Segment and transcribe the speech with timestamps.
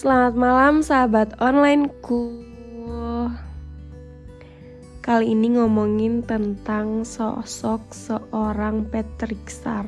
[0.00, 2.40] Selamat malam sahabat onlineku
[5.04, 9.84] Kali ini ngomongin tentang sosok seorang Patrick Star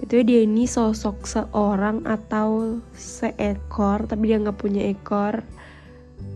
[0.00, 5.44] Itu dia ini sosok seorang atau seekor Tapi dia nggak punya ekor.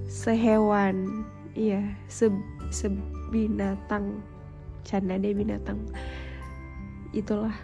[0.04, 1.24] Sehewan.
[1.56, 1.80] Iya,
[2.12, 2.28] se
[2.68, 4.20] sebinatang.
[4.84, 5.80] Canda deh binatang.
[7.16, 7.56] Itulah.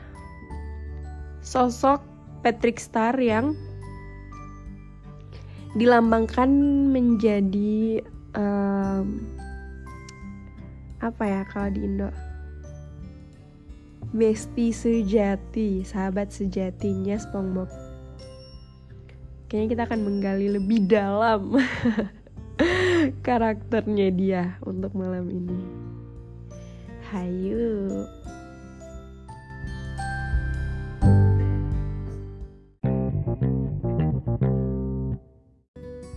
[1.45, 2.01] Sosok
[2.41, 3.53] Patrick Star yang
[5.75, 6.51] dilambangkan
[6.95, 7.99] menjadi
[8.39, 9.27] um,
[11.03, 12.09] apa ya kalau di Indo?
[14.15, 17.67] Besti sejati sahabat sejatinya SpongeBob.
[19.51, 21.59] Kayaknya kita akan menggali lebih dalam
[23.27, 25.59] karakternya dia untuk malam ini.
[27.11, 28.07] Hayu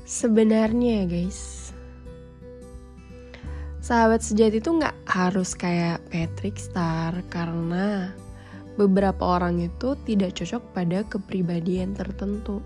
[0.08, 1.76] Sebenarnya ya guys.
[3.84, 8.16] Sahabat sejati itu nggak harus kayak Patrick Star Karena
[8.80, 12.64] beberapa orang itu tidak cocok pada kepribadian tertentu.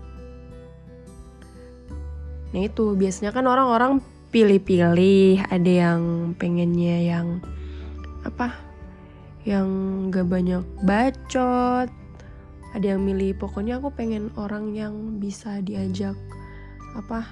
[2.54, 2.94] Nah itu.
[2.94, 3.98] Biasanya kan orang-orang
[4.30, 6.02] pilih-pilih Ada yang
[6.38, 7.42] pengennya yang
[8.22, 8.54] apa
[9.42, 9.66] yang
[10.14, 11.90] gak banyak bacot
[12.70, 13.34] ada yang milih.
[13.34, 16.14] Pokoknya aku pengen orang yang bisa diajak
[16.96, 17.24] apa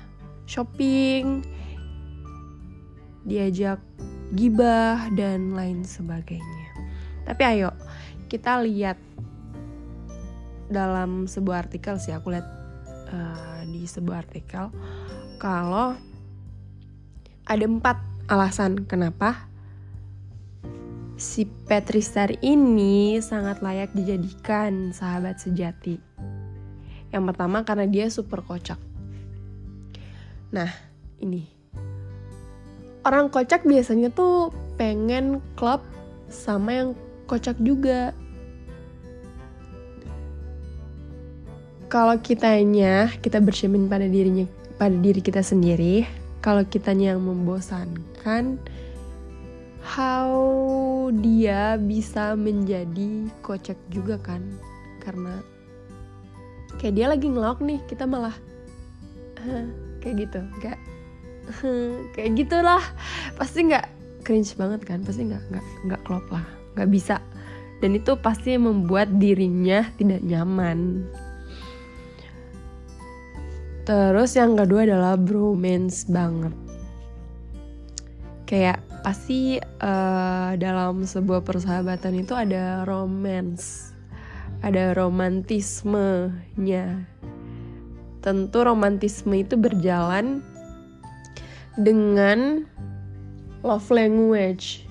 [0.49, 1.45] shopping
[3.25, 3.79] diajak
[4.33, 6.69] gibah dan lain sebagainya
[7.29, 7.71] tapi ayo
[8.31, 8.97] kita lihat
[10.71, 12.47] dalam sebuah artikel sih aku lihat
[13.11, 14.71] uh, di sebuah artikel
[15.43, 15.99] kalau
[17.51, 17.99] ada empat
[18.31, 19.51] alasan kenapa
[21.21, 26.01] si Petristar ini sangat layak dijadikan sahabat sejati.
[27.13, 28.81] Yang pertama karena dia super kocak.
[30.51, 30.71] Nah,
[31.23, 31.47] ini.
[33.07, 35.81] Orang kocak biasanya tuh pengen klub
[36.29, 36.91] sama yang
[37.31, 38.11] kocak juga.
[41.91, 44.47] Kalau kitanya, kita bercermin pada dirinya
[44.79, 46.07] pada diri kita sendiri,
[46.41, 48.57] kalau kitanya yang membosankan,
[49.85, 50.31] how
[51.21, 54.41] dia bisa menjadi kocak juga kan?
[55.03, 55.43] Karena
[56.81, 58.33] kayak dia lagi ngelok nih, kita malah
[60.01, 60.41] kayak gitu.
[60.61, 60.79] Nggak
[62.17, 62.83] kayak gitulah.
[63.37, 63.87] Pasti nggak
[64.25, 65.05] cringe banget kan?
[65.05, 66.45] Pasti nggak nggak nggak klop lah.
[66.77, 67.21] Nggak bisa.
[67.81, 71.09] Dan itu pasti membuat dirinya tidak nyaman.
[73.89, 76.53] Terus yang kedua adalah bromance banget.
[78.45, 83.97] Kayak pasti uh, dalam sebuah persahabatan itu ada romance.
[84.61, 87.09] Ada romantismenya
[88.21, 90.45] tentu romantisme itu berjalan
[91.81, 92.69] dengan
[93.65, 94.85] love language.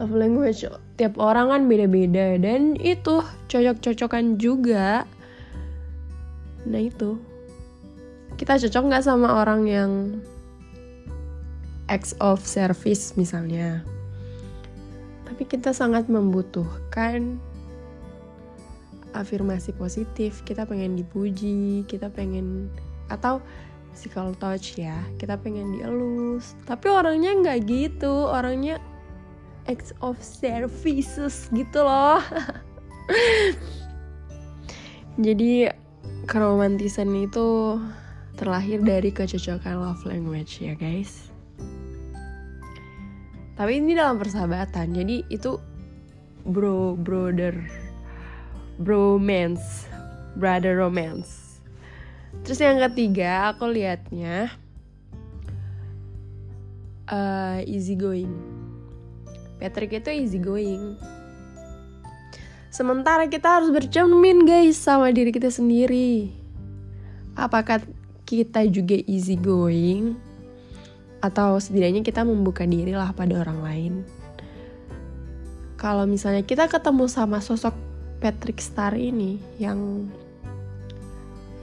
[0.00, 0.66] Love language
[0.98, 5.06] tiap orang kan beda-beda dan itu cocok-cocokan juga.
[6.66, 7.18] Nah itu
[8.38, 9.90] kita cocok nggak sama orang yang
[11.90, 13.82] acts of service misalnya.
[15.28, 17.42] Tapi kita sangat membutuhkan
[19.12, 22.68] afirmasi positif kita pengen dipuji kita pengen
[23.12, 23.40] atau
[23.92, 26.56] physical touch ya kita pengen dielus.
[26.64, 28.80] Tapi orangnya nggak gitu orangnya
[29.68, 32.18] acts of services gitu loh.
[35.24, 35.68] Jadi
[36.24, 37.76] keromantisan itu
[38.40, 41.28] terlahir dari kecocokan love language ya guys.
[43.52, 45.60] Tapi ini dalam persahabatan jadi itu
[46.42, 47.54] bro brother
[48.80, 49.88] bromance,
[50.36, 51.60] brother romance.
[52.42, 54.48] Terus yang ketiga aku liatnya
[57.12, 58.32] uh, easy going.
[59.60, 60.96] Patrick itu easy going.
[62.72, 66.32] Sementara kita harus bercermin guys sama diri kita sendiri.
[67.36, 67.84] Apakah
[68.24, 70.16] kita juga easy going?
[71.20, 73.94] Atau setidaknya kita membuka diri lah pada orang lain.
[75.76, 77.91] Kalau misalnya kita ketemu sama sosok
[78.22, 80.06] Patrick Star ini yang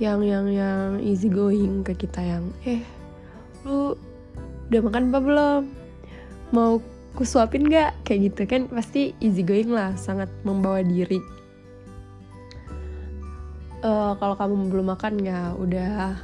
[0.03, 2.83] yang yang yang easy going ke kita yang eh
[3.63, 3.95] lu
[4.67, 5.61] udah makan apa belum?
[6.51, 6.83] Mau
[7.15, 8.03] kusuapin nggak?
[8.03, 11.23] Kayak gitu kan pasti easy going lah sangat membawa diri.
[13.79, 16.19] Uh, kalau kamu belum makan ya udah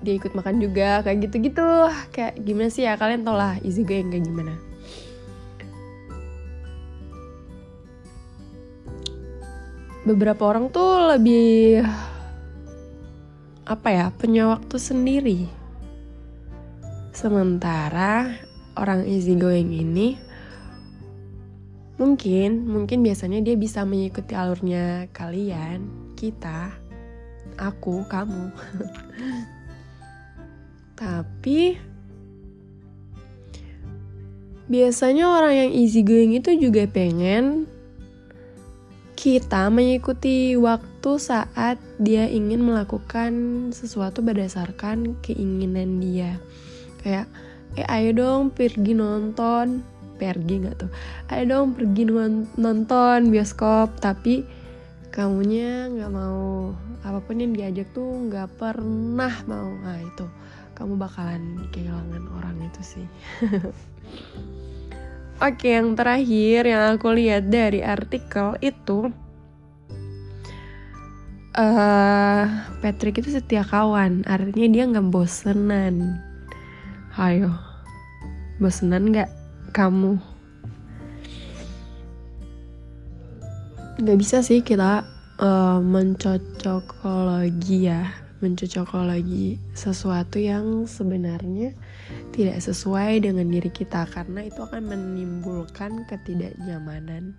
[0.00, 1.66] dia ikut makan juga kayak gitu gitu
[2.10, 4.56] kayak gimana sih ya kalian tau lah easy going kayak gimana
[10.10, 11.86] beberapa orang tuh lebih
[13.70, 15.40] apa ya punya waktu sendiri.
[17.14, 18.34] Sementara
[18.74, 20.18] orang easy going ini
[22.00, 25.86] mungkin mungkin biasanya dia bisa mengikuti alurnya kalian
[26.18, 26.74] kita
[27.60, 28.50] aku kamu.
[31.00, 31.78] Tapi
[34.66, 37.70] biasanya orang yang easy going itu juga pengen
[39.20, 46.40] kita mengikuti waktu saat dia ingin melakukan sesuatu berdasarkan keinginan dia.
[47.04, 47.28] Kayak,
[47.76, 49.84] eh ayo dong pergi nonton,
[50.16, 50.90] pergi nggak tuh?
[51.28, 52.08] Ayo dong pergi
[52.56, 54.40] nonton bioskop, tapi
[55.12, 56.72] kamunya nggak mau
[57.04, 59.68] apa pun yang diajak tuh nggak pernah mau.
[59.84, 60.24] Nah itu
[60.72, 63.06] kamu bakalan kehilangan orang itu sih.
[65.40, 69.08] Oke, yang terakhir yang aku lihat dari artikel itu
[71.56, 72.44] uh,
[72.84, 76.20] Patrick itu setia kawan, artinya dia nggak bosenan.
[77.16, 77.56] Ayo,
[78.60, 79.32] bosenan nggak
[79.72, 80.20] kamu?
[84.00, 85.08] Gak bisa sih kita
[85.40, 91.76] uh, mencocokologi ya, mencocokologi sesuatu yang sebenarnya
[92.32, 97.36] tidak sesuai dengan diri kita karena itu akan menimbulkan ketidaknyamanan.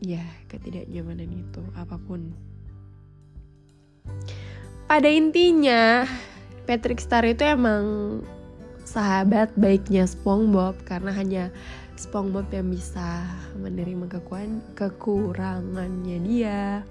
[0.00, 2.30] Ya ketidaknyamanan itu apa pun.
[4.86, 6.06] Pada intinya
[6.66, 8.18] Patrick Star itu emang
[8.86, 11.44] sahabat baiknya SpongeBob karena hanya
[11.98, 13.26] SpongeBob yang bisa
[13.58, 14.06] menerima
[14.78, 16.86] kekurangannya dia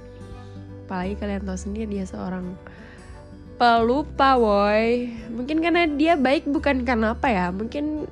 [0.86, 2.54] apalagi kalian tahu sendiri dia seorang
[3.58, 5.10] pelupa woi.
[5.34, 7.50] Mungkin karena dia baik bukan karena apa ya.
[7.50, 8.06] Mungkin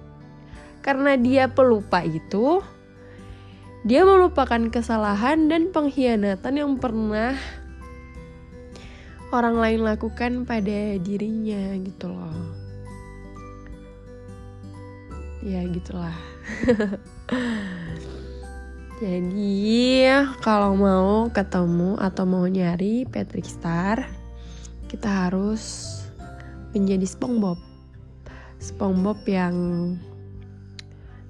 [0.81, 2.59] karena dia pelupa itu
[3.85, 7.37] dia melupakan kesalahan dan pengkhianatan yang pernah
[9.29, 12.63] orang lain lakukan pada dirinya gitu loh.
[15.43, 16.15] Ya gitulah
[19.01, 24.05] jadi kalau mau ketemu atau mau nyari Patrick Star
[24.93, 25.97] kita harus
[26.77, 27.57] menjadi SpongeBob.
[28.61, 29.55] SpongeBob yang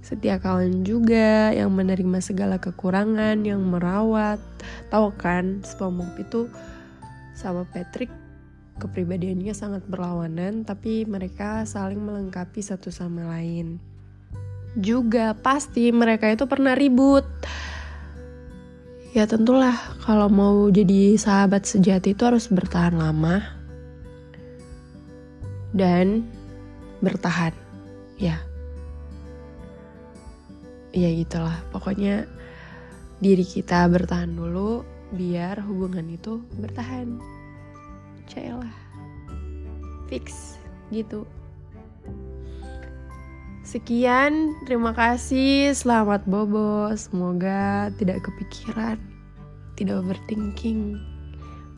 [0.04, 4.44] setia kawan juga, yang menerima segala kekurangan, yang merawat.
[4.92, 6.42] Tahu kan, SpongeBob itu
[7.32, 8.12] sama Patrick
[8.84, 13.93] kepribadiannya sangat berlawanan, tapi mereka saling melengkapi satu sama lain.
[14.74, 17.26] Juga pasti mereka itu pernah ribut.
[19.14, 23.46] Ya tentulah kalau mau jadi sahabat sejati itu harus bertahan lama
[25.78, 26.26] dan
[27.06, 27.54] bertahan.
[28.18, 28.42] Ya.
[30.94, 31.62] Ya gitulah.
[31.70, 32.26] Pokoknya
[33.22, 34.82] diri kita bertahan dulu
[35.14, 37.22] biar hubungan itu bertahan.
[38.26, 38.74] Cailah.
[40.10, 40.58] Fix
[40.90, 41.30] gitu.
[43.64, 45.72] Sekian, terima kasih.
[45.72, 46.92] Selamat bobo.
[47.00, 49.00] Semoga tidak kepikiran,
[49.80, 51.00] tidak overthinking,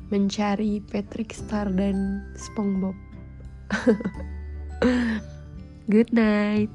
[0.09, 2.97] mencari Patrick Star dan SpongeBob.
[5.93, 6.73] Good night.